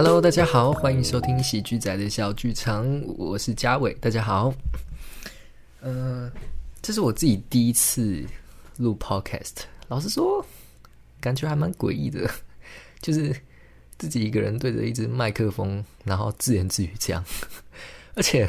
[0.00, 4.54] Hello，大家好，欢迎收听喜剧仔的小剧场，我是嘉伟，大家好。
[5.80, 6.30] 呃，
[6.80, 8.24] 这是我自己第一次
[8.76, 10.46] 录 Podcast，老实说，
[11.20, 12.30] 感觉还蛮诡异的，
[13.02, 13.34] 就是
[13.98, 17.24] 自己一个人对着一支麦克风，然后自言自语这样，
[18.14, 18.48] 而且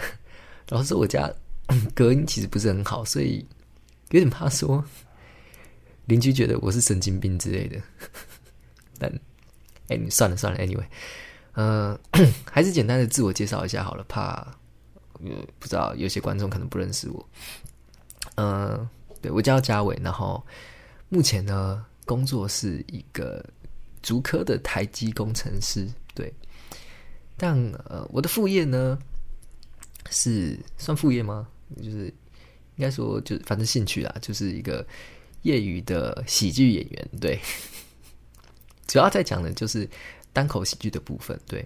[0.67, 1.33] 老实说，我家
[1.95, 3.43] 隔音其实不是很好，所以
[4.11, 4.85] 有点怕说
[6.05, 7.81] 邻居觉得我是神经病之类的。
[8.99, 9.11] 但
[9.87, 10.85] 哎，算了算了，Anyway。
[11.53, 11.99] 呃，
[12.49, 14.35] 还是简单的自我介绍一下好了，怕
[15.21, 17.29] 呃不知道有些观众可能不认识我。
[18.35, 18.87] 嗯，
[19.21, 20.41] 对我叫嘉伟，然后
[21.09, 23.43] 目前呢工作是一个
[24.01, 26.33] 足科的台机工程师，对。
[27.35, 28.97] 但呃我的副业呢
[30.09, 31.47] 是算副业吗？
[31.77, 32.05] 就是
[32.75, 34.85] 应该说就反正兴趣啦，就是一个
[35.41, 37.39] 业余的喜剧演员，对。
[38.87, 39.89] 主要在讲的就是。
[40.31, 41.65] 单口喜剧的部分，对，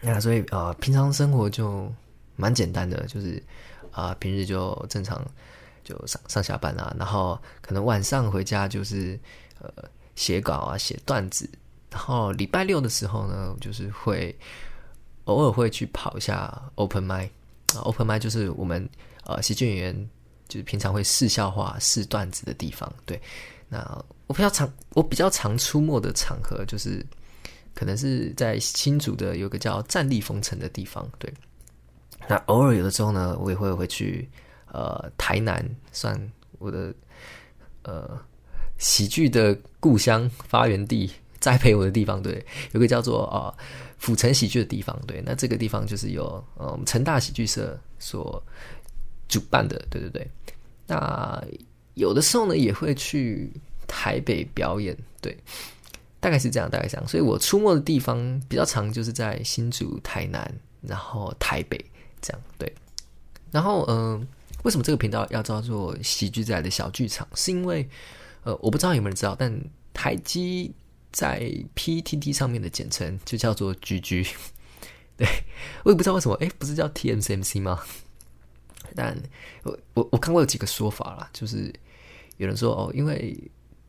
[0.00, 1.92] 那所以呃，平常生活就
[2.36, 3.42] 蛮简单的，就是
[3.90, 5.22] 啊，平日就正常
[5.84, 9.18] 就上上下班啊，然后可能晚上回家就是
[9.60, 9.68] 呃
[10.14, 11.48] 写稿啊，写段子，
[11.90, 14.34] 然后礼拜六的时候呢，就是会
[15.24, 17.24] 偶尔会去跑一下 open m i
[17.74, 18.88] 啊，open m i 就是我们
[19.24, 20.10] 呃喜剧演员
[20.48, 23.20] 就是平常会试笑话、试段子的地方，对，
[23.68, 23.78] 那
[24.26, 27.04] 我比较常我比较常出没的场合就是。
[27.74, 31.32] 可能是在新竹的有个叫站立风城的地方，对。
[32.28, 34.28] 那偶尔有的时候呢，我也会回去
[34.70, 36.16] 呃台南，算
[36.58, 36.94] 我的
[37.82, 38.16] 呃
[38.78, 42.44] 喜剧的故乡发源地，栽培我的地方，对。
[42.72, 43.52] 有个叫做啊
[43.98, 45.20] 府城喜剧的地方，对。
[45.26, 48.40] 那这个地方就是由呃成大喜剧社所
[49.28, 50.30] 主办的，对对对。
[50.86, 51.42] 那
[51.94, 53.52] 有的时候呢，也会去
[53.88, 55.36] 台北表演，对。
[56.22, 61.84] 大概是这样，大概是这样，所以我出没的地方比较长，就是在新竹、台南，然后台北
[62.20, 62.40] 这样。
[62.56, 62.72] 对，
[63.50, 64.24] 然后嗯，
[64.62, 67.26] 为什么这个频道要叫做喜剧仔的小剧场？
[67.34, 67.88] 是因为
[68.44, 69.52] 呃，我不知道有没有人知道，但
[69.92, 70.72] 台积
[71.10, 71.40] 在
[71.74, 74.28] PTT 上面的简称就叫做 GG。
[75.16, 75.26] 对，
[75.82, 77.80] 我也不知道为什么，哎，不是叫 TMCMC 吗？
[78.94, 79.20] 但
[79.64, 81.74] 我我我看过有几个说法啦，就是
[82.36, 83.36] 有人说哦，因为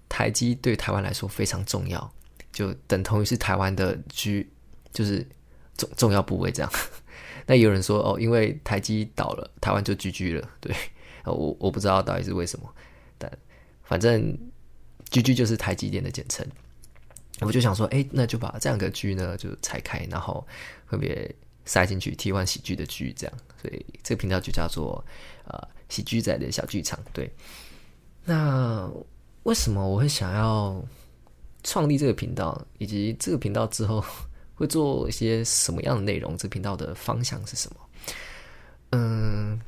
[0.10, 2.12] 台积对台湾来说非常重要。
[2.54, 4.48] 就等同于是台湾的居，
[4.94, 5.28] 就是
[5.76, 6.72] 重重要部位这样。
[7.48, 10.50] 那有人说哦，因为台积倒了，台湾就居居了。
[10.62, 10.74] 对，
[11.26, 12.74] 我我不知道到底是为什么，
[13.18, 13.30] 但
[13.84, 14.38] 反正
[15.10, 16.48] 居居就是台积电的简称。
[17.42, 20.48] 我就想说，哎，那就把这两个居呢就拆开，然后
[20.86, 21.30] 分别
[21.66, 23.36] 塞进去替换喜剧的剧，这样。
[23.62, 25.04] 所以这个频道就叫做
[25.46, 26.98] 呃喜剧仔的小剧场。
[27.12, 27.30] 对，
[28.24, 28.90] 那
[29.42, 30.82] 为什么我会想要？
[31.64, 34.04] 创立这个频道，以及这个频道之后
[34.56, 36.38] 会做一些什么样的内容？
[36.38, 37.78] 这频道的方向是什么？
[38.92, 39.60] 嗯，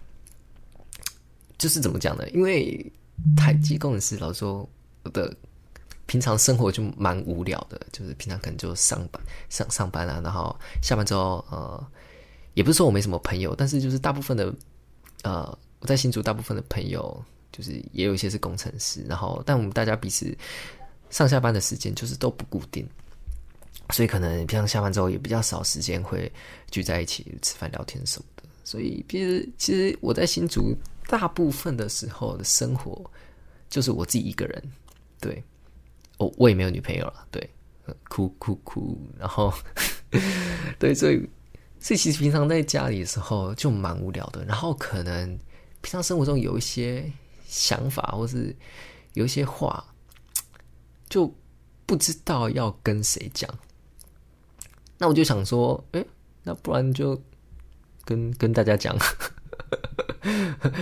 [1.57, 2.29] 就是怎么讲呢？
[2.29, 2.91] 因为
[3.35, 4.69] 台积工程师老说
[5.03, 5.35] 我的
[6.05, 11.87] 平常生活就蛮无聊的，就是平常可能就上班上上班啊，然后下班之后呃，
[12.53, 14.53] 也不是说我没什么朋友，但是就是大部分的
[15.23, 20.37] 呃我在新竹大部分的朋友，就是也有一些是工程师，然后但我们大家彼此。
[21.09, 22.85] 上下班的时间就是都不固定，
[23.91, 26.31] 所以可能平常下班之后也比较少时间会
[26.71, 28.43] 聚在一起吃饭聊天什么的。
[28.63, 30.75] 所以其实其实我在新竹
[31.07, 32.99] 大部分的时候的生活
[33.69, 34.63] 就是我自己一个人。
[35.21, 35.41] 对，
[36.17, 37.27] 我我也没有女朋友了。
[37.31, 37.49] 对，
[38.09, 39.53] 哭哭哭，然后
[40.77, 41.29] 对，所以
[41.79, 44.43] 所以其实平常在家里的时候就蛮无聊的。
[44.45, 45.27] 然后可能
[45.81, 47.09] 平常生活中有一些
[47.47, 48.55] 想法，或是
[49.13, 49.85] 有一些话。
[51.09, 51.33] 就
[51.85, 53.49] 不知道要跟谁讲，
[54.97, 56.03] 那我就想说，哎，
[56.43, 57.21] 那不然就
[58.03, 58.97] 跟跟大家讲。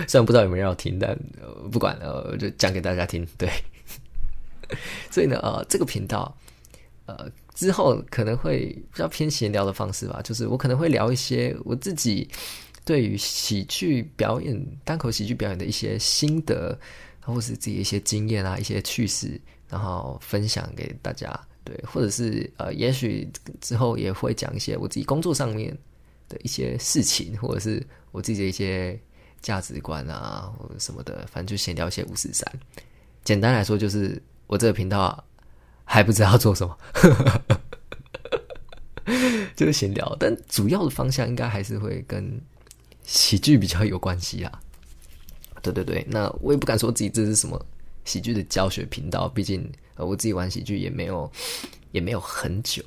[0.08, 1.18] 虽然不知道有没有人要听，但
[1.70, 3.26] 不管了，就讲给大家听。
[3.36, 3.50] 对，
[5.10, 6.34] 所以呢，呃，这个频道，
[7.04, 12.26] 呃，之后可能会比较偏闲聊的方式吧，就是我可能会聊一些我自己
[12.86, 16.78] 对于喜剧表演、单口喜剧表演的一些心得，
[17.20, 19.38] 或是自己一些经验啊，一些趣事。
[19.68, 21.28] 然后分享给大家，
[21.64, 23.28] 对，或者是呃，也许
[23.60, 25.76] 之后也会讲一些我自己工作上面
[26.28, 28.98] 的一些事情，或者是我自己的一些
[29.40, 32.46] 价值观啊，或者什么的，反正就闲聊一些五四三。
[33.24, 35.24] 简单来说，就是我这个频道
[35.84, 36.78] 还不知道做什么，
[39.56, 42.40] 就是闲聊，但主要的方向应该还是会跟
[43.02, 44.60] 喜剧比较有关系啊。
[45.62, 47.66] 对对对，那我也不敢说自己这是什么。
[48.04, 51.30] 喜剧的教学频道，毕竟呃我自己玩喜剧也没有
[51.92, 52.82] 也没有很久，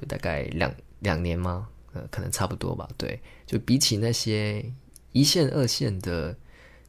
[0.00, 1.68] 就大概两两年吗？
[1.92, 2.88] 呃，可能差不多吧。
[2.98, 4.64] 对，就比起那些
[5.12, 6.36] 一线、二线的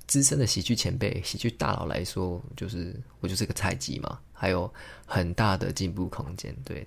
[0.08, 4.72] 资深的喜剧前辈、喜剧大佬来说，就是我就是个菜鸡嘛，还有
[5.06, 6.56] 很大的进步空间。
[6.66, 6.86] 对，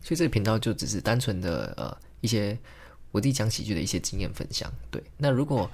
[0.00, 2.56] 所以这个频道就只是单纯的呃一些
[3.10, 4.72] 我自己讲喜剧的一些经验分享。
[4.90, 5.68] 对，那如果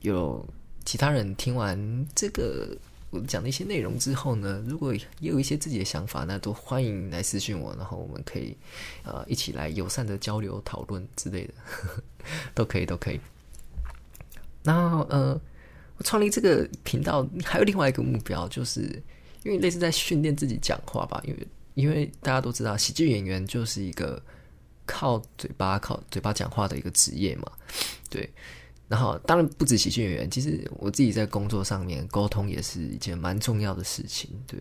[0.00, 0.42] 有
[0.86, 2.74] 其他人听完这个。
[3.10, 8.56] 我讲的一些内容之后呢，如果也有一些自己的想法，那都欢迎来私信我，然后我们可以
[9.02, 11.54] 呃一起来友善的交流讨论之类的，
[12.54, 13.20] 都可以都可以。
[14.62, 15.40] 那呃，
[15.96, 18.82] 我创立这个频道还有另外一个目标，就是
[19.42, 24.22] 因为类似在训练自己讲话吧，因为因为大家都知道喜剧演员就是一个
[24.86, 27.50] 靠嘴巴靠嘴巴讲话的一个职业嘛，
[28.08, 28.30] 对。
[28.90, 34.60] 然后，当然不止喜剧演员，其实我自己在工作上面沟通也是一件蛮重要的事情，对，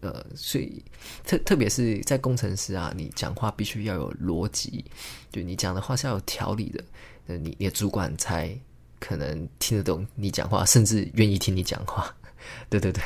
[0.00, 0.82] 呃，所以
[1.26, 4.82] 特特别是在工程师啊，你讲话必须要有逻辑，
[5.30, 6.82] 就你讲的话是要有条理的，
[7.26, 8.58] 呃，你你的主管才
[8.98, 12.16] 可能听得懂你讲话，甚至愿意听你讲话，
[12.70, 13.02] 对对对，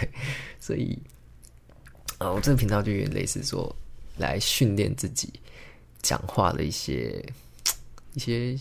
[0.61, 0.97] 所以，
[2.19, 3.75] 啊，我这个频道就有点类似说，
[4.17, 5.29] 来训练自己
[6.03, 7.21] 讲话的一些
[8.15, 8.57] 一些。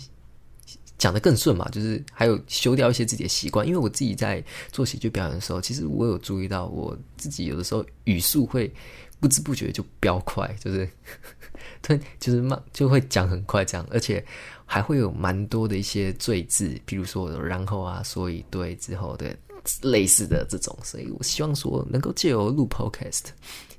[1.02, 3.66] 讲的更顺嘛，就是还有修掉一些自己的习惯。
[3.66, 8.72] 因为我自己在做喜剧表演的时候，其实我有注意到我自己有的时候语速会
[9.20, 10.88] 不知不觉就飙快，就是
[11.82, 14.24] 突然就是慢就会讲很快这样，而且
[14.64, 19.36] 还会有蛮多的一些赘字，比如说然后啊，所以对之后的
[19.82, 20.78] 类似的这种。
[20.84, 23.24] 所以我希望说能够借由录 podcast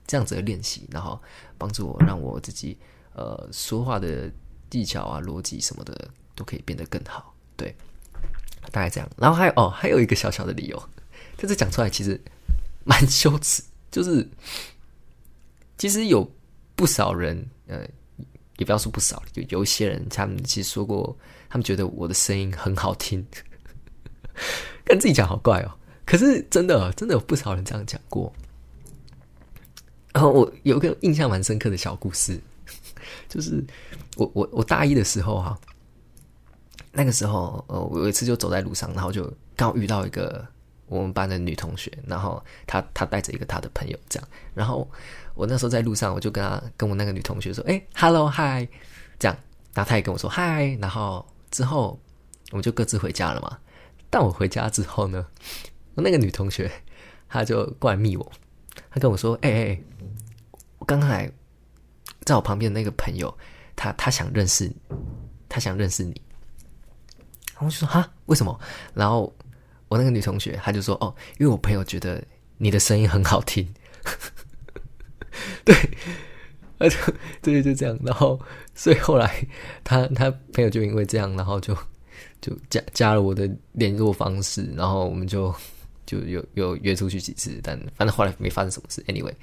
[0.08, 1.16] 这样子的练习，然后
[1.56, 2.76] 帮助我让我自己
[3.14, 4.28] 呃说话的
[4.70, 6.10] 技巧啊、逻辑什么的。
[6.43, 7.73] 都可以变得更好，对，
[8.73, 9.09] 大概这样。
[9.17, 10.89] 然后还有哦，还有一个小小的理由，
[11.37, 12.21] 但是讲出来其实
[12.83, 13.62] 蛮羞耻。
[13.93, 14.29] 就是
[15.79, 16.29] 其实有
[16.75, 17.87] 不少人，呃，
[18.56, 21.17] 也不要说不少，就有一些人，他们其实说过，
[21.49, 23.25] 他们觉得我的声音很好听，
[24.85, 25.71] 跟自己讲好怪哦。
[26.05, 28.33] 可是真的，真的有不少人这样讲过。
[30.12, 32.41] 然后我有个印象蛮深刻的小故事，
[33.31, 33.65] 就是
[34.17, 35.56] 我我我大一的时候哈。
[36.93, 39.25] 那个时候，呃，我有一次就走在路上，然后就
[39.56, 40.47] 刚好遇到一个
[40.87, 44.87] 我们班的女同学，然后她她带着一个她的朋友这样，然后
[45.35, 48.69] 我那时候在路上，我就跟她跟我那个女同学说：“哎，hello，hi，
[49.19, 49.35] 这样。”
[49.73, 51.99] 然后她也跟我说：“hi。”然后之后
[52.50, 53.59] 我们就各自回家了嘛。
[54.11, 55.27] 但我回家之后呢，
[55.94, 56.71] 我那个女同学
[57.27, 58.33] 她就过来密我，
[58.91, 59.81] 她跟我说：“哎哎，
[60.79, 61.33] 我刚才
[62.27, 63.35] 在我旁边那个朋友，
[63.75, 64.71] 他他想认识，
[65.49, 66.21] 他想认识你。”
[67.64, 68.59] 我就说哈，为什么？
[68.94, 69.35] 然后
[69.88, 72.23] 我那个女同学，她就说哦，因为我朋友觉得
[72.59, 73.73] 你的声音很好听。
[75.64, 75.75] 对，
[76.79, 76.99] 而且
[77.41, 77.99] 对，就这样。
[78.05, 78.38] 然后，
[78.75, 79.47] 所以后来
[79.85, 81.76] 他他朋友就因为这样，然后就
[82.41, 85.55] 就加加了我的联络方式，然后我们就
[86.05, 89.03] 就有有约出去几次，但反正后来没发生什么事。
[89.05, 89.35] Anyway，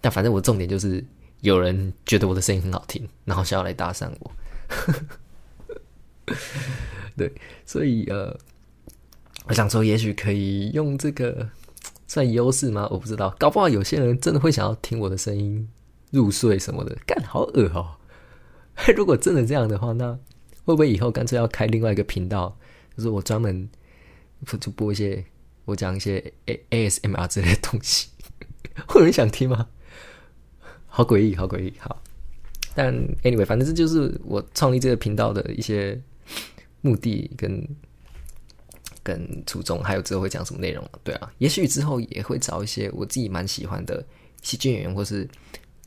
[0.00, 1.04] 但反正我重点就是
[1.40, 4.30] 有人觉得我的声音很好听，然后想要来搭讪我。
[7.18, 7.30] 对，
[7.66, 8.34] 所以呃，
[9.48, 11.46] 我想说，也许可以用这个
[12.08, 12.88] 算优势吗？
[12.90, 15.68] 我不知道，搞不好有些人真的会想要听我的声音
[16.12, 17.96] 入睡什么的，干好恶哦！
[18.96, 20.12] 如果真的这样的话，那
[20.64, 22.56] 会不会以后干脆要开另外一个频道，
[22.96, 23.68] 就是我专门
[24.60, 25.22] 就播一些
[25.64, 26.16] 我讲一些
[26.46, 28.08] A A S M R 之类的东西？
[28.86, 29.66] 会有人想听吗？
[30.86, 32.00] 好诡异，好诡异，好。
[32.74, 36.00] 但 anyway，反正这就是我创立这个频道的一些。
[36.80, 37.66] 目的跟
[39.02, 40.86] 跟初衷，还有之后会讲什么内容？
[41.02, 44.04] 对啊，也许之后也会找一些我自己蛮喜欢的
[44.42, 45.26] 喜剧演员或是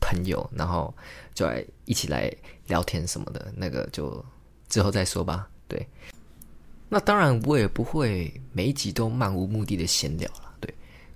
[0.00, 0.92] 朋友，然后
[1.34, 2.32] 就来一起来
[2.66, 3.52] 聊天什么的。
[3.56, 4.24] 那个就
[4.68, 5.48] 之后再说吧。
[5.68, 5.86] 对，
[6.88, 10.54] 那当然我也不会每一集都漫无目的的闲聊了。
[10.60, 10.74] 对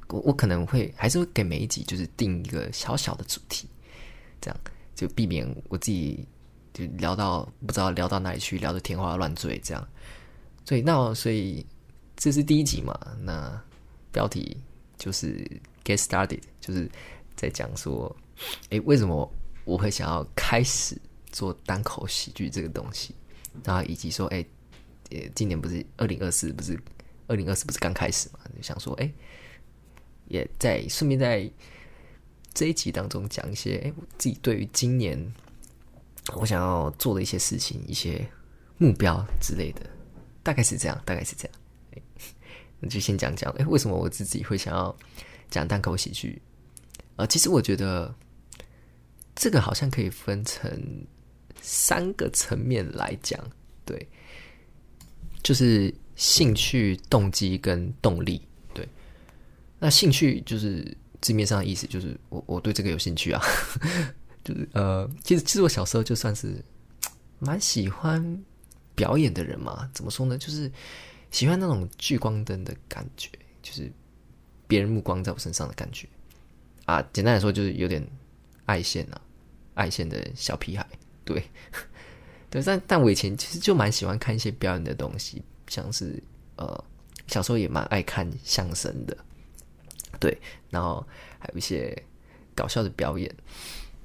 [0.09, 3.69] 我，我可能会还是会给每一集就是定一个小小的主题，
[4.41, 4.61] 这样
[4.95, 6.25] 就避免我自己。
[6.77, 9.89] 就聊到不知道聊到哪里去，聊得天花乱坠这样，
[10.67, 11.65] 所以那所以
[12.17, 12.93] 这是第一集嘛？
[13.23, 13.59] 那
[14.13, 14.55] 标题
[14.99, 15.39] 就是
[15.83, 16.87] get started，就是
[17.35, 18.15] 在讲说，
[18.69, 19.33] 哎，为什么
[19.65, 21.01] 我会想要开始
[21.33, 23.15] 做单口喜剧这个东西？
[23.65, 24.45] 然后以及说，哎，
[25.13, 26.79] 呃，今年不是二零二四，不是
[27.27, 28.41] 二零二四，不是刚开始嘛？
[28.55, 29.11] 就想说，哎，
[30.29, 31.51] 也在顺便在
[32.53, 35.33] 这一集当中讲一些，哎，我自己对于今年。
[36.35, 38.27] 我想要做的一些事情、一些
[38.79, 39.83] 目标之类的，
[40.43, 41.59] 大概是这样，大概是这样。
[42.81, 44.95] 那就先讲讲，哎，为什么我自己会想要
[45.49, 46.43] 讲单口喜剧？
[47.17, 48.15] 呃，其实我觉得
[49.35, 50.71] 这个好像可以分成
[51.63, 53.41] 三个层面来讲，
[53.87, 54.07] 对，
[55.43, 58.47] 就是兴趣、动机跟动力。
[58.75, 58.87] 对，
[59.79, 63.41] 那兴趣就是字面上的意思，就是我我对这个有兴趣啊。
[64.47, 66.65] 就是呃，其实其实我小时候就算是
[67.41, 68.45] 蛮喜欢
[68.95, 69.91] 表演的人嘛。
[69.93, 70.39] 怎么说呢？
[70.39, 70.71] 就是
[71.33, 73.29] 喜欢那种聚光灯的感觉，
[73.61, 73.91] 就是
[74.69, 76.07] 别人目光在我身上的感觉
[76.85, 77.03] 啊。
[77.13, 78.09] 简单来说，就是有点
[78.67, 79.21] 爱线啊，
[79.75, 80.87] 爱线的小屁孩。
[81.25, 81.43] 对，
[82.49, 86.23] 对，但但我以前其实就蛮喜欢看一些表演的东西，像是
[86.55, 86.85] 呃，
[87.27, 89.17] 小时候也蛮爱看相声的，
[90.21, 90.39] 对，
[90.71, 91.05] 然后
[91.41, 92.01] 还有一些
[92.55, 93.35] 搞笑的表演。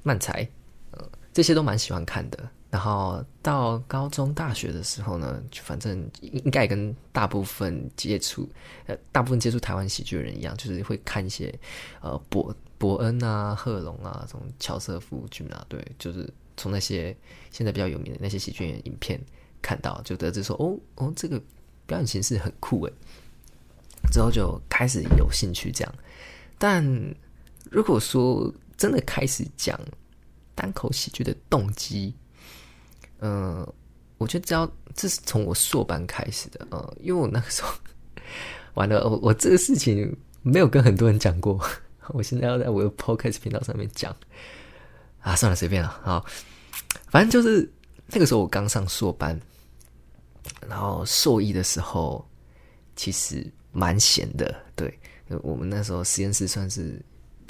[0.04, 0.48] 漫才，
[0.92, 2.50] 呃，这些都蛮喜欢看的。
[2.70, 8.50] 然后到高中、大学的时候呢，就反正应该跟大部分接触，
[8.86, 11.54] 呃，大部分接触台湾喜剧的人一样，就是会看一些，
[12.00, 17.14] 呃，伯伯恩啊、贺龙啊、这种乔瑟夫、君啊，对，就是从那些
[17.52, 19.20] 现在比较有名的那些喜剧演员影片
[19.62, 21.38] 看到，就得知说，哦哦，这个
[21.86, 22.94] 表演形式很酷诶。
[24.14, 25.94] 之后就开始有兴趣这样。
[26.58, 26.84] 但
[27.70, 29.80] 如果说，真的开始讲
[30.56, 32.16] 单口喜剧的动机，
[33.20, 33.64] 嗯，
[34.18, 37.72] 我觉得只要这是从我硕班开始的，嗯，因为我那个时候
[38.74, 41.64] 完了，我我这个事情没有跟很多人讲过，
[42.10, 44.16] 我现在要在我的 podcast 频道上面讲。
[45.20, 46.26] 啊，算了，随便了，好，
[47.12, 47.72] 反正就是
[48.08, 49.40] 那个时候我刚上硕班，
[50.68, 52.28] 然后硕一的时候
[52.96, 55.00] 其实蛮闲的，对，
[55.44, 57.00] 我们那时候实验室算是。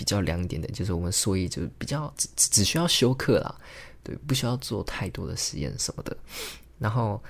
[0.01, 3.55] 比较凉一点的，就是我们所以就比较只只需要休课啦，
[4.01, 6.17] 对，不需要做太多的实验什么的。
[6.79, 7.23] 然后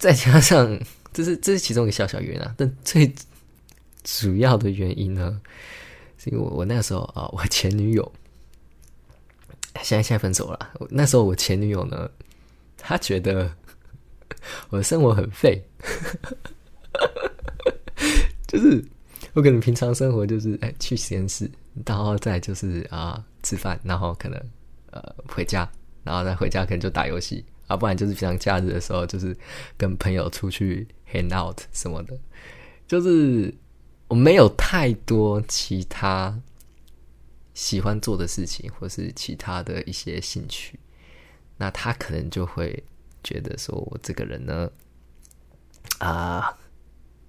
[0.00, 0.76] 再加上，
[1.14, 2.52] 这是这是其中一个小小原因啊。
[2.58, 3.14] 但最
[4.02, 5.40] 主要的原因呢，
[6.18, 8.12] 是因为我我那个时候啊，我前女友
[9.84, 10.72] 现在现在分手了。
[10.90, 12.10] 那时候我前女友呢，
[12.76, 13.48] 她觉得
[14.70, 15.62] 我的生活很废，
[18.48, 18.84] 就是。
[19.34, 21.50] 我可能平常生活就是哎去实验室，
[21.86, 24.40] 然后再就是啊吃饭，然后可能
[24.90, 25.70] 呃回家，
[26.02, 29.36] 然后再回家可能就打游戏，啊不然就是平常假日的时候就是
[29.76, 32.18] 跟朋友出去 hang out 什么的，
[32.86, 33.54] 就是
[34.08, 36.40] 我没有太多其他
[37.54, 40.80] 喜欢做的事情，或是其他的一些兴趣，
[41.58, 42.82] 那他可能就会
[43.22, 44.70] 觉得说我这个人呢
[45.98, 46.58] 啊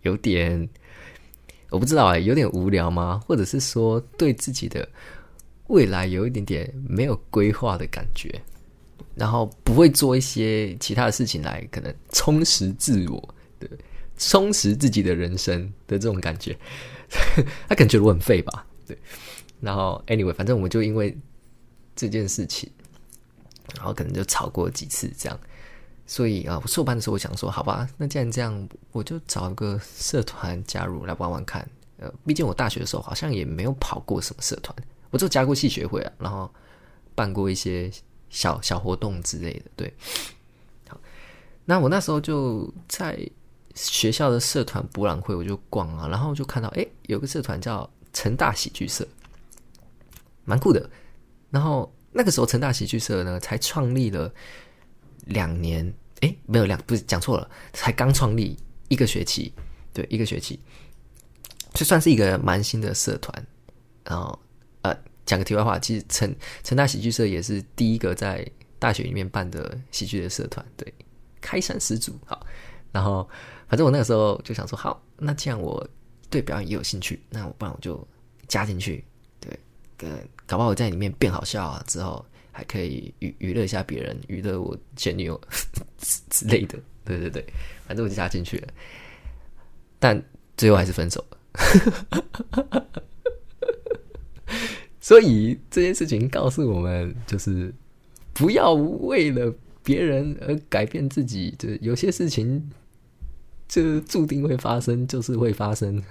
[0.02, 0.68] 有点。
[1.70, 3.22] 我不知道哎，有点无聊吗？
[3.26, 4.88] 或者是说对自己的
[5.68, 8.42] 未来有一点点没有规划的感觉，
[9.16, 13.70] 然后不会做一些其他的事情来可能充实自我，对，
[14.18, 16.58] 充实自己的人生的这种感觉，
[17.68, 18.66] 他可能觉我很废吧？
[18.88, 18.98] 对。
[19.62, 21.16] 然后，anyway，反正我们就因为
[21.96, 22.70] 这件事情，
[23.76, 25.40] 然后可能就吵过几次这样。
[26.10, 31.70] 所以啊，我硕班的时候，我想说，好吧，那既然这样，我就找一个社团加入来玩玩看。
[32.00, 34.76] 呃，毕竟我大学的时候好像也没有跑过什么社团，
[35.12, 36.52] 我就加过系学会啊，然后
[37.14, 37.92] 办过一些
[38.32, 39.66] 小小活动之类的。
[39.76, 39.94] 对，
[40.88, 41.00] 好，
[41.64, 43.16] 那我那时候就在
[43.76, 49.08] 学校的社团博览会，我就逛啊，然后就看到，哎，有个社团叫成大喜剧社，
[50.44, 50.90] 蛮酷的。
[51.52, 54.34] 然后那个时候成大喜剧社呢，才创立了。
[55.26, 58.58] 两年，哎，没有两，不是讲错了，才刚创立
[58.90, 59.54] 一个学期，
[59.94, 60.60] 对，一个学期，
[61.74, 63.48] 就算是一个蛮新的社团。
[64.04, 64.38] 然后，
[64.82, 64.96] 呃，
[65.26, 68.46] 讲个题外话，其实成成大喜剧社也是第一个在
[68.80, 70.94] 大学里面办的喜剧的社团，对，
[71.40, 72.14] 开山始祖。
[72.26, 72.46] 好，
[72.92, 73.28] 然后
[73.68, 75.88] 反正我那个时候就想说，好，那既然我
[76.30, 78.06] 对表演也有兴趣，那我不然我就
[78.48, 79.06] 加进去，
[79.40, 79.58] 对，
[79.96, 80.10] 跟
[80.46, 82.26] 搞不好我在里面变好笑啊，之后。
[82.52, 85.40] 还可以娱娱乐一下别人，娱乐我前女友
[86.30, 87.46] 之类的，对对对，
[87.86, 88.68] 反正我就加进去了，
[90.00, 90.22] 但
[90.58, 91.38] 最后还是分手了。
[95.00, 97.74] 所以这件事情告诉我们，就是
[98.34, 99.54] 不要为了
[99.84, 101.56] 别人而改变自己。
[101.58, 102.70] 就是有些事情，
[103.68, 106.04] 就注定会发生，就是会发生。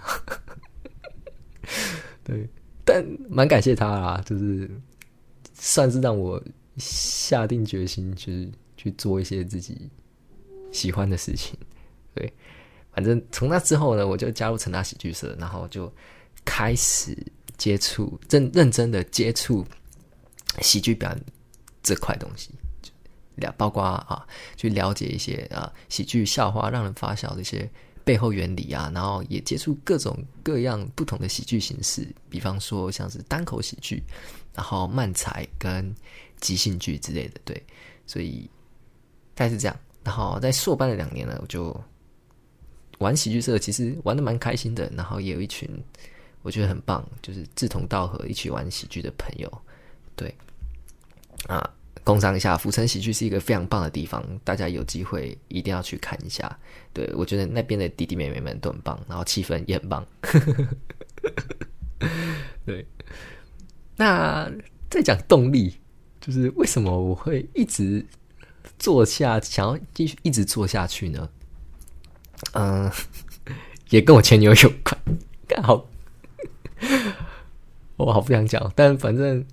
[2.24, 2.48] 对，
[2.84, 4.70] 但蛮感谢他啦，就是。
[5.60, 6.40] 算是让我
[6.76, 9.90] 下定决心，就是去做一些自己
[10.72, 11.54] 喜欢的事情。
[12.14, 12.32] 对，
[12.92, 15.92] 反正从那之后呢，我就加入成大喜剧社，然后就
[16.46, 17.14] 开始
[17.58, 19.66] 接触认认真的接触
[20.62, 21.24] 喜剧表演
[21.82, 22.50] 这块东西，
[23.36, 27.70] 了包括啊，去了解一些啊喜剧笑话让人发笑的一些
[28.04, 34.02] 背后原理啊，然后也接触各种各样不同的喜剧形式，比方说像是单口喜剧。
[34.54, 35.94] 然后慢才跟
[36.40, 37.62] 即兴剧之类的，对，
[38.08, 38.50] 所以
[39.38, 39.76] 大概是这样。
[40.02, 41.80] 然后在硕班的两年呢，我就
[42.98, 44.90] 玩喜剧社，其实玩的蛮开心的。
[44.96, 45.70] 然后也有一群
[46.42, 49.62] 我觉得很棒，就是志同道合一起玩喜剧的朋友，
[50.16, 50.34] 对
[51.46, 51.70] 啊。
[52.04, 56.58] 工商一下，浮城喜剧是一个非常棒的地方，大家有机会一定要去看一下。
[56.94, 60.06] 对我觉得那边的弟弟妹妹们都很棒，然后气氛也很棒。
[62.64, 62.86] 对，
[63.94, 64.50] 那
[64.88, 65.78] 再讲动力，
[66.18, 68.02] 就是为什么我会一直
[68.78, 71.28] 做下，想要继续一直做下去呢？
[72.52, 72.90] 嗯，
[73.90, 74.96] 也跟我前女友有关。
[75.46, 75.86] 刚好，
[77.96, 79.44] 我好不想讲，但反正。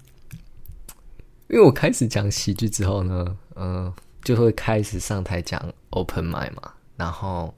[1.47, 6.73] 因为我开始讲喜剧之后呢，嗯，就会开始上台讲 open m i 嘛。
[6.97, 7.53] 然后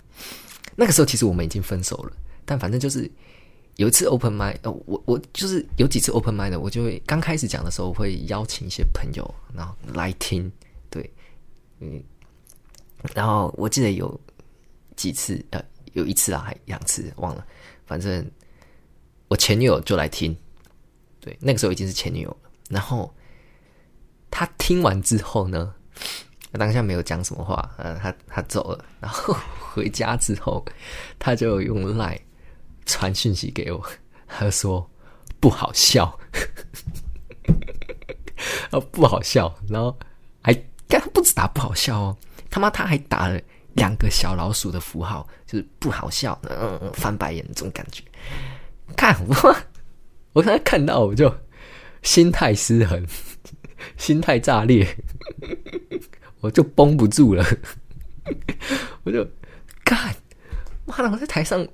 [0.76, 2.12] 那个时候其实我们已经分手了，
[2.44, 3.10] 但反正就是
[3.78, 10.52] 有一次 open m i 呃，我我就是有几次 open m i 的，我就会刚开始讲的时候会邀请一些朋友，然后来听，
[11.80, 12.04] 嗯，
[13.14, 14.20] 然后我记得有
[14.96, 17.46] 几次，呃，有一次啊，还两次忘了，
[17.86, 18.30] 反正
[19.28, 20.36] 我前女友就来听，
[21.20, 22.38] 对，那个时候已经是前女友了，
[22.70, 23.14] 然后。
[24.30, 25.74] 他听完之后呢，
[26.52, 29.36] 当下没有讲什么话，呃，他他走了，然后
[29.72, 30.64] 回家之后，
[31.18, 32.20] 他就用 Line
[32.86, 33.84] 传讯息给我，
[34.28, 34.88] 他说
[35.40, 36.20] 不好笑，
[38.72, 39.98] 哦不好笑，然后
[41.34, 42.18] 打不好笑哦，
[42.50, 43.40] 他妈他还打了
[43.74, 48.04] 两个小老鼠的符号，就是不好笑，嗯嗯翻白眼这种感觉，
[48.96, 49.56] 看我
[50.34, 51.34] 我刚才看到我就
[52.02, 53.06] 心态失衡。
[53.96, 54.88] 心态炸裂，
[56.42, 57.46] 我就绷不住了，
[59.04, 59.24] 我就
[59.84, 60.16] 干，
[60.84, 61.12] 妈的！
[61.12, 61.66] 我在台上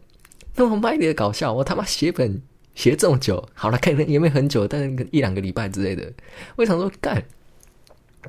[0.53, 2.41] 那么卖力的搞笑，我他妈写本
[2.75, 6.11] 写这么久，好了，可能也没很久，但是一两个礼拜之类的，
[6.57, 7.23] 我想说干，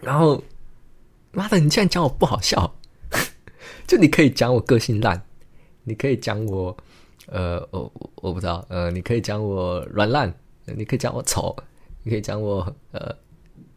[0.01, 0.41] 然后
[1.35, 2.77] 妈的，你竟然讲我不好笑，
[3.87, 5.21] 就你可以讲我个性烂，
[5.85, 6.77] 你可以讲我
[7.27, 10.33] 呃，我我不知道，呃，你可以讲我软烂，
[10.65, 11.55] 你可以讲我丑，
[12.03, 13.17] 你可以讲我呃。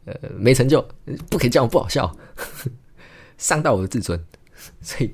[0.09, 0.81] 呃，没成就，
[1.29, 2.09] 不可以讲我，不好笑，
[3.37, 4.17] 伤到我的自尊。
[4.79, 5.13] 所以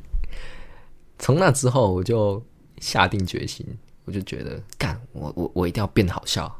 [1.18, 2.40] 从那之后，我就
[2.78, 3.66] 下定决心，
[4.06, 6.56] 我就觉得，干，我我我一定要变好笑，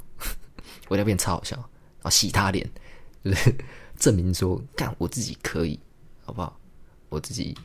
[0.88, 2.68] 我一定要变超好笑，然后洗他脸，
[3.24, 3.56] 就是
[3.98, 5.80] 证明说，干，我自己可以，
[6.26, 6.60] 好不好？
[7.10, 7.58] 我自己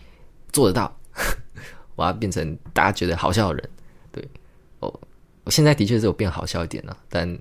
[0.53, 0.95] 做得到，
[1.97, 3.71] 我要变成大家觉得好笑的人。
[4.13, 4.29] 对，
[4.81, 5.01] 我
[5.45, 7.39] 我现在的确是有变好笑一点了，但。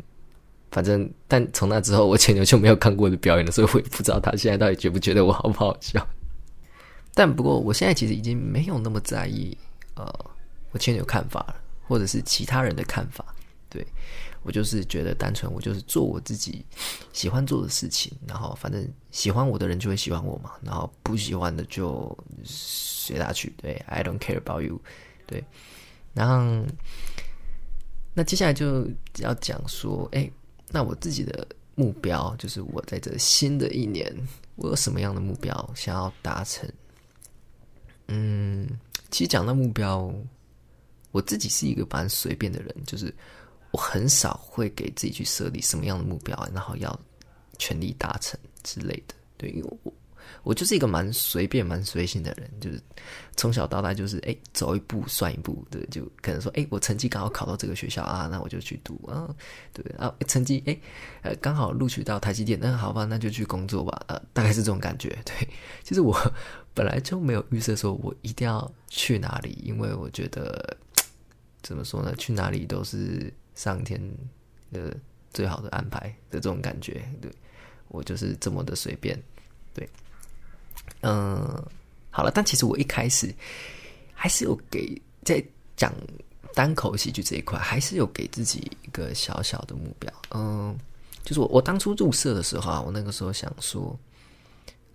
[0.69, 6.05] 反正，但从那之后，我前女友就没有看过的表演了，所以我也不知道她现在到底觉不觉得我好不好笑。
[7.13, 9.57] 但不过，我现在其实已经没有那么在意
[9.95, 10.05] 呃
[10.71, 11.55] 我前女友看法了，
[11.87, 13.25] 或者是其他人的看法。
[13.69, 13.87] 对
[14.47, 16.65] 我就是觉得单纯，我就是做我自己
[17.13, 23.53] 喜欢做的事情，然后反正喜欢我的人就会喜欢我嘛，然后不喜欢的就随他去。
[23.57, 24.81] 对，I don't care about you。
[25.27, 25.43] 对，
[26.13, 26.65] 然后
[28.15, 28.87] 那接下来就
[29.19, 30.31] 要讲说，哎。
[30.69, 34.13] 那我自己的目标就是，我在这新的一年，
[34.57, 36.69] 我有什么样的目标想要达成？
[38.09, 38.67] 嗯，
[39.09, 40.13] 其实讲到目标，
[41.11, 43.15] 我自己是一个蛮随便的人，就是
[43.77, 46.99] 我很少会给自己去设立什么样的目标，然后要
[47.59, 49.13] 全力达成之类的。
[49.37, 49.93] 对，因为我。
[50.43, 52.81] 我就是一个蛮随便、蛮随性的人，就是
[53.35, 59.27] 从小到大就是哎，走一步算一步的，就可能说哎，我成绩刚好考到这个学校啊，那我就去读啊，
[59.73, 60.77] 对啊，成绩哎，
[61.21, 65.17] 呃，刚好录取到台积电，那好吧，那就去工作吧，呃，大概是这种感觉。
[65.23, 65.47] 对，
[65.83, 66.13] 其实我
[66.73, 70.77] 本来就没有预设说我一定要去哪里，因为我觉得
[71.61, 73.99] 怎么说呢，去哪里都是上天
[74.71, 74.95] 的
[75.33, 77.03] 最好的安排的这种感觉。
[77.19, 77.29] 对
[77.89, 79.17] 我就是这么的随便，
[79.73, 79.89] 对。
[81.01, 81.65] 嗯，
[82.11, 83.33] 好了，但其实我一开始
[84.13, 85.43] 还是有给在
[85.75, 85.93] 讲
[86.53, 90.11] 单口喜剧这一块，还是有给自己一个小小的目标。
[90.31, 90.77] 嗯，
[91.23, 93.97] 就是我我当初入社的时候啊，我那个时候想说，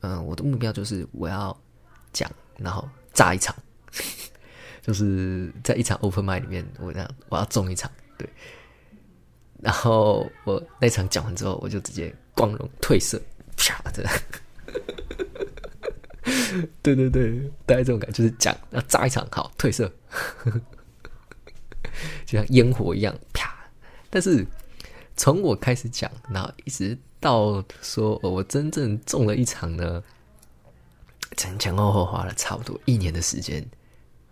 [0.01, 1.57] 嗯，我的目标就是我要
[2.13, 3.55] 讲，然后炸一场，
[4.83, 7.91] 就是在一场 open m i 里面，我这样我要中一场，
[8.23, 8.31] 对。
[9.61, 13.21] 然后我那场讲完之后，我就直接光荣褪色，
[13.57, 14.09] 啪的。
[16.83, 19.93] 对对对，大概这种感觉就是讲要炸一场好褪色，
[22.25, 23.53] 就像烟火一样啪。
[24.11, 24.47] 但是
[25.17, 30.03] 从我开始讲，然后一直到说我真正中了一场呢，
[31.37, 33.65] 前前后后花了差不多一年的时间。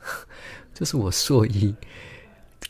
[0.75, 1.75] 就是我硕一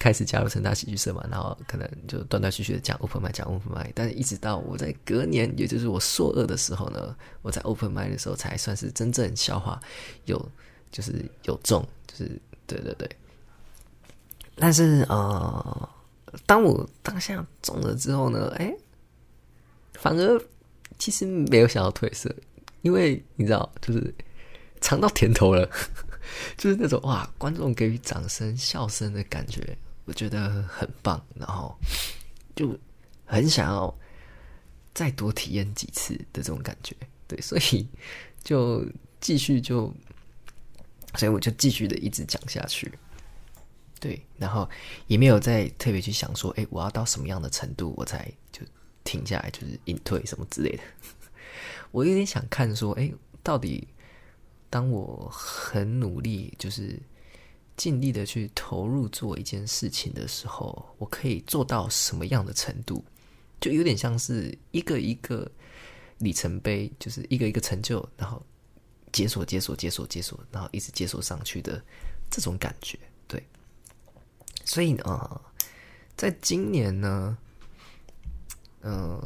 [0.01, 9.79] 开始加入成大喜剧社嘛，然后可能就断断续续的讲 open 麦，讲 open 麦，但是一直到我在隔年，也就是我硕二的时候呢，我在 open 麦的时候才算是真正消化
[10.25, 10.51] 有，
[10.91, 13.09] 就是有中，就是对对对。
[14.57, 15.89] 但是呃，
[16.47, 18.75] 当我当下中了之后呢，哎，
[19.93, 20.43] 反而
[20.99, 22.35] 其实没有想要褪色，
[22.81, 24.15] 因为你知道，就是
[24.81, 25.71] 尝到甜头了。
[26.57, 29.77] 就是那种哇，观众给予掌声、笑声的感觉，
[30.11, 31.25] 我觉得很棒。
[31.37, 31.73] 然后
[32.57, 32.77] 就
[33.25, 33.97] 很想要
[34.93, 36.97] 再多体验几次的这种感觉，
[37.29, 37.87] 对，所以
[38.43, 38.85] 就
[39.21, 39.95] 继续就，
[41.15, 42.93] 所以我就继续的一直讲下去，
[44.01, 44.69] 对，然后
[45.07, 48.63] 也没有再特别去想说，哎，我要到什么样的程度我才就
[49.05, 50.83] 停下来，就是隐退什么之类的。
[51.93, 53.13] 我有点想看说，哎，
[53.45, 53.87] 到底。
[54.73, 56.97] 当我很努力，就是
[57.81, 63.03] 尽力的去投入做一件事情的时候，我可以做到什么样的程度？
[63.59, 65.51] 就有点像是一个一个
[66.19, 68.45] 里程碑，就是一个一个成就，然后
[69.13, 71.83] 解锁、解锁、解锁、解锁，然后一直解锁上去的
[72.31, 72.99] 这种感觉。
[73.27, 73.43] 对，
[74.67, 75.41] 所以呢，
[76.19, 77.39] 在今年呢，
[78.83, 79.19] 嗯，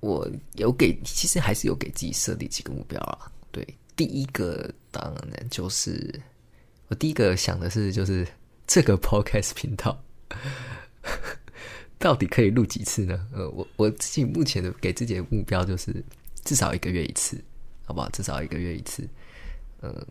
[0.00, 3.30] 我有给，其实还是有给自己设立几个目标啊。
[3.52, 3.64] 对。
[3.94, 6.20] 第一个当然就是
[6.92, 8.28] 我第一个想的是，就是
[8.66, 9.98] 这个 podcast 频道
[11.98, 13.26] 到底可以录几次呢？
[13.32, 16.04] 呃，我我自己目前的给自己的目标就是
[16.44, 17.42] 至少一个月一次，
[17.86, 18.10] 好不好？
[18.10, 19.08] 至少一个月一次，
[19.80, 20.06] 嗯，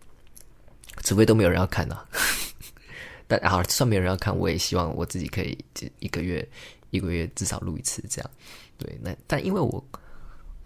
[1.03, 1.95] 除非都没有人要看呢。
[3.29, 5.55] 但好，算没有人要看，我也希望我自己可以
[5.99, 6.49] 一个月
[6.89, 8.31] 一个月至少录一次，这样
[8.79, 8.97] 对。
[9.03, 9.85] 那但因为我。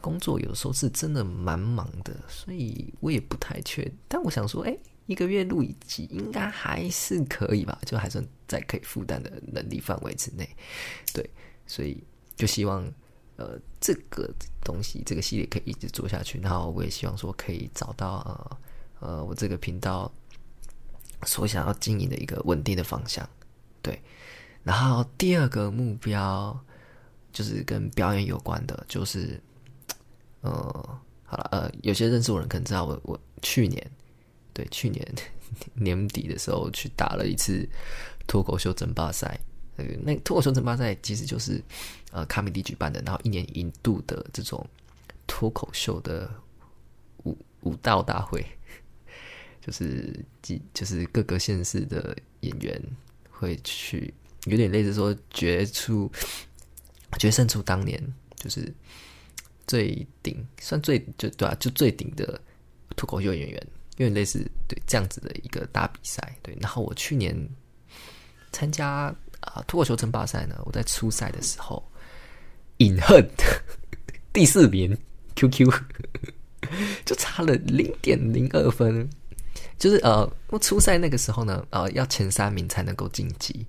[0.01, 3.91] 工作有时候是真的蛮忙的，所以我也不太确。
[4.07, 7.79] 但我想说，哎，一个月录一集应该还是可以吧？
[7.85, 10.47] 就还算在可以负担的能力范围之内。
[11.13, 11.29] 对，
[11.67, 12.03] 所以
[12.35, 12.83] 就希望
[13.37, 16.39] 呃这个东西这个系列可以一直做下去。
[16.39, 18.57] 然后我也希望说可以找到
[18.99, 20.11] 呃呃我这个频道
[21.25, 23.27] 所想要经营的一个稳定的方向。
[23.81, 24.01] 对，
[24.63, 26.57] 然后第二个目标
[27.31, 29.41] 就是跟表演有关的，就是。
[30.41, 30.51] 呃，
[31.23, 33.91] 好了，呃，有些认识我的人可能知道我，我去年，
[34.55, 35.05] 对，去年
[35.75, 37.69] 年底的时候去打了一次
[38.25, 39.39] 脱口秀争霸赛。
[40.01, 41.61] 那脱口秀争霸赛其实就是
[42.11, 44.65] 呃卡米蒂举办的，然后一年一度的这种
[45.27, 46.33] 脱口秀的
[47.25, 48.43] 舞舞蹈大会，
[49.61, 52.81] 就是几就是各个县市的演员
[53.29, 54.13] 会去，
[54.45, 56.09] 有点类似说决出
[57.19, 58.01] 决胜出当年
[58.37, 58.73] 就是。
[59.67, 62.39] 最顶算最就对啊，就最顶的
[62.95, 66.57] 脱口秀演员，因为类似对这样子的一个大比赛，对。
[66.59, 67.35] 然后我去年
[68.51, 71.83] 参加啊脱口秀争霸赛呢，我在初赛的时候
[72.77, 73.25] 隐恨
[74.33, 74.97] 第四名
[75.35, 75.71] ，QQ
[77.05, 79.07] 就差了零点零二分，
[79.77, 83.65] 就是呃，我初赛那个时候呢，呃，要前三名才能够晋级，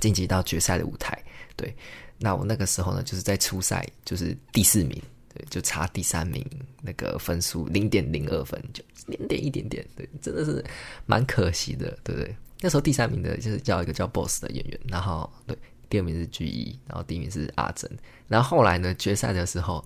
[0.00, 1.22] 晋级到决赛的舞台，
[1.54, 1.74] 对。
[2.18, 5.02] 那我那个时候呢，就是在初赛就是第四名，
[5.34, 6.44] 对，就差第三名
[6.80, 10.64] 那个分数零点零二分，就零点一点点，对，真的是
[11.06, 12.36] 蛮可惜的，对不对？
[12.60, 15.56] 那时候第三名的就是叫一个叫 Boss 的演员，然后对，
[15.88, 17.90] 第二名是 G 一，然后第一名是阿珍，
[18.28, 19.84] 然后后来呢，决赛的时候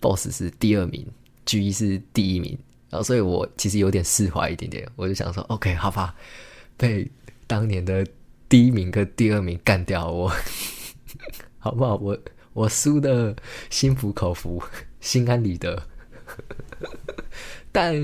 [0.00, 1.06] ，Boss 是第二名
[1.44, 2.58] ，G 一是第一名，
[2.90, 6.14] 然后所以我其实有点释怀一点点，我就想说，OK，好吧，
[6.76, 7.10] 被
[7.46, 8.06] 当年的
[8.48, 10.32] 第一名跟第二名干掉我。
[11.58, 11.94] 好不好？
[11.96, 12.18] 我
[12.54, 13.36] 我输的
[13.70, 14.60] 心服口服，
[15.00, 15.80] 心安理得。
[17.72, 17.96] 但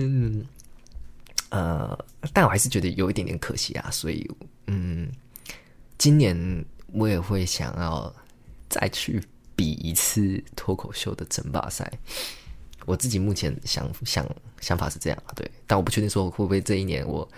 [1.50, 1.96] 呃，
[2.32, 3.90] 但我还是觉得有一点点可惜啊。
[3.90, 4.28] 所以，
[4.66, 5.08] 嗯，
[5.98, 6.36] 今年
[6.92, 8.12] 我也会想要
[8.68, 9.22] 再去
[9.54, 11.90] 比一次脱口秀的争霸赛。
[12.86, 14.26] 我自己目前想想
[14.60, 15.50] 想法是这样啊，对。
[15.66, 17.28] 但我不确定说会不会这一年我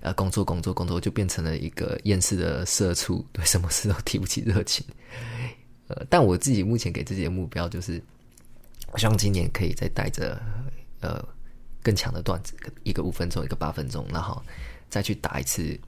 [0.00, 4.84] 呃工作工作工作就变成了一个厌世的社畜，对什么事都提不起热情。
[5.86, 8.02] 呃，但我自己目前给自己的目标就是，
[8.92, 10.38] 我希望今年可以再带着
[11.00, 11.26] 呃
[11.88, 14.42] 更强的段子，一个五分钟，一个八分钟，然后
[14.90, 15.80] 再去打一次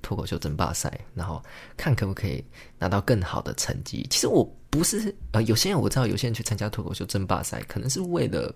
[0.00, 1.42] 脱口秀争霸赛，然后
[1.76, 2.42] 看可不可以
[2.78, 4.06] 拿到更好的成绩。
[4.08, 8.54] 其实我不是呃，有些人我知道，有些人去参加脱口秀争霸赛，可能是为了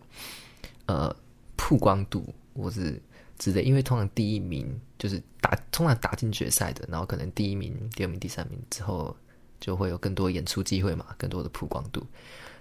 [0.87, 1.15] 呃
[1.57, 2.99] 曝光度，或是
[3.39, 4.67] 之类，因为通常第一名
[4.99, 9.15] 就是打，通常打进决赛的，然后可能第一名、第二名、第三名之后。
[9.59, 12.07] 就会有更多演出机会嘛，更多的曝光度。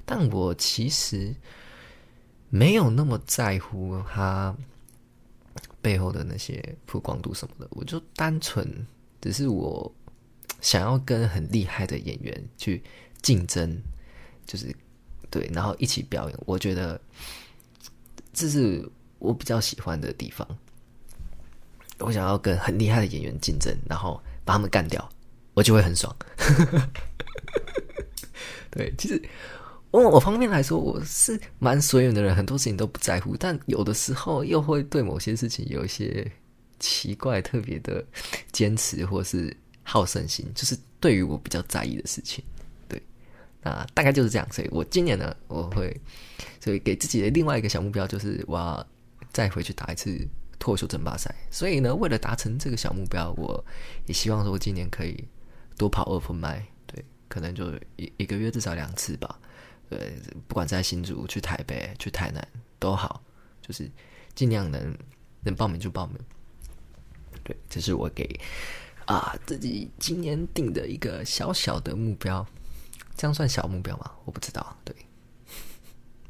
[0.05, 1.35] 但我其实
[2.55, 4.55] 没有那么在乎他
[5.81, 8.65] 背后的那些曝光度什么的，我就单纯
[9.19, 9.93] 只是我
[10.61, 12.81] 想要跟很厉害的演员去
[13.21, 13.77] 竞争，
[14.45, 14.73] 就是
[15.29, 16.39] 对，然后一起表演。
[16.45, 16.97] 我觉得
[18.31, 18.89] 这是
[19.19, 20.47] 我比较喜欢的地方。
[21.99, 25.09] 我想要跟很厉害的演员竞争，然后把他们干掉，
[25.53, 26.15] 我就会很爽。
[28.71, 29.21] 对，其实
[30.03, 36.29] 我我方面来说，我是蛮随缘的人，很多事情都不在乎，但有的时候又会对某些事情有一些
[36.79, 38.03] 奇怪、特别的
[38.51, 42.43] 坚持或是好胜心，就是对于我比较在意的事情。
[42.87, 43.01] 对，
[43.61, 44.47] 那大概就是这样。
[44.51, 45.95] 所以我今年呢，我会
[46.59, 48.87] 所以给自己的另外一个小目标，就是我要
[49.31, 50.27] 再回去打一次。
[50.57, 53.63] 脱口秀争霸赛，所以呢，为了达成这个小目标，我
[54.07, 55.21] 也希望说今年可以
[55.77, 59.37] 多跑二分麦，对，可能就一一个月至少两次吧，
[59.89, 60.13] 对，
[60.47, 62.47] 不管在新竹、去台北、去台南
[62.79, 63.21] 都好，
[63.61, 63.89] 就是
[64.33, 64.97] 尽量能
[65.41, 66.17] 能报名就报名。
[67.43, 68.39] 对，这是我给
[69.05, 72.45] 啊自己今年定的一个小小的目标，
[73.15, 74.11] 这样算小目标吗？
[74.25, 74.75] 我不知道。
[74.83, 74.95] 对，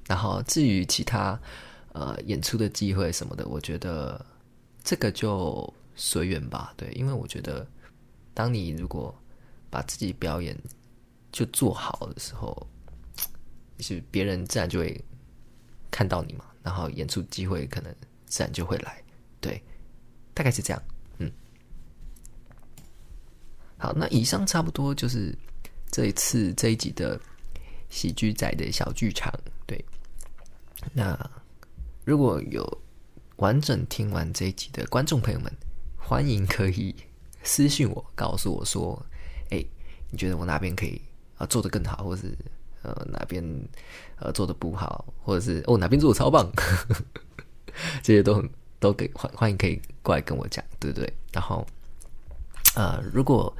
[0.07, 1.39] 然后至于其他。
[1.97, 4.25] 呃，演出的机会什么的，我觉得
[4.83, 6.73] 这个就随缘吧。
[6.75, 7.65] 对，因为我觉得，
[8.33, 9.17] 当你如果
[9.69, 10.53] 把自己表演
[11.31, 12.67] 就做好的时候，
[13.79, 15.03] 是别人自然就会
[15.91, 17.93] 看到你嘛，然后演出机会可能
[18.25, 19.01] 自然就会来。
[19.39, 19.61] 对，
[20.33, 20.83] 大概是这样。
[21.17, 21.31] 嗯，
[23.77, 25.37] 好，那以上差不多就是
[25.91, 27.19] 这一次这一集的
[27.89, 29.33] 喜剧仔的小剧场。
[29.65, 29.83] 对，
[30.93, 31.17] 那。
[32.05, 32.63] 如果有
[33.37, 35.51] 完整听完这一集的观众朋友们，
[35.97, 36.95] 欢迎可以
[37.41, 39.03] 私信我，告诉我说
[39.49, 39.65] ：“哎，
[40.11, 41.01] 你觉得我哪边可以
[41.35, 42.37] 啊做得更好，或是
[42.85, 43.43] 呃哪边
[44.19, 46.47] 呃做的不好，或者是哦哪边做的超棒，
[48.03, 51.11] 这些都很都给欢欢迎可以过来跟我讲，对不对？
[51.31, 51.65] 然后
[52.75, 53.51] 呃，如果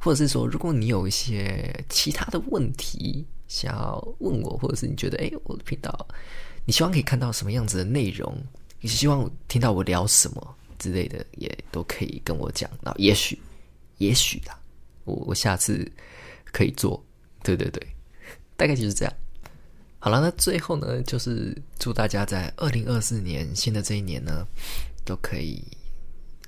[0.00, 6.06] 或者是说，如果你有一些其他的问题想要问我，或者是你觉得哎我的频道。
[6.66, 8.36] 你希望可以看到什么样子的内容？
[8.80, 12.70] 你希望听到我聊什么之类的，也都可以跟我讲。
[12.80, 13.38] 那也许，
[13.98, 14.58] 也许啦，
[15.04, 15.90] 我我下次
[16.52, 17.02] 可以做。
[17.42, 17.84] 对对对，
[18.60, 19.14] 大概就是这样。
[19.98, 24.46] 好了，那最后呢，就是祝大家在二零二四年新的这一年呢，
[25.02, 25.64] 都可以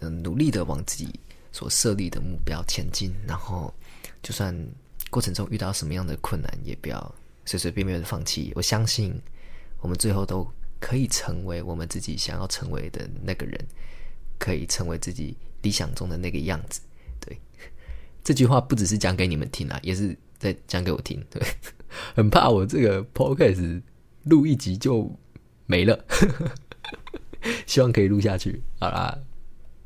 [0.01, 1.09] 嗯努力的往自己
[1.53, 3.15] 所设立的目标前进。
[3.27, 3.73] 然后，
[4.23, 4.55] 就算
[5.09, 7.15] 过程中遇到什么样的困难，也不要
[7.47, 8.53] 随随便便的放弃。
[8.55, 9.19] 我相信。
[9.81, 10.49] 我们最后都
[10.79, 13.59] 可以成为我们自己想要成为的那个人，
[14.39, 16.81] 可以成为自己理想中的那个样子。
[17.19, 17.37] 对，
[18.23, 21.21] 这句话不只是讲给你们听啊，也是在讲给我听。
[21.29, 21.43] 对，
[22.15, 23.83] 很怕我这个 podcast
[24.25, 25.11] 录一集就
[25.67, 26.05] 没了，
[27.67, 28.63] 希望可以录下去。
[28.81, 29.19] 好啦，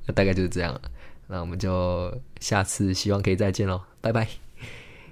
[0.06, 0.80] 那大概就是这样了。
[1.28, 4.45] 那我们就下次希望可以再见喽，拜拜。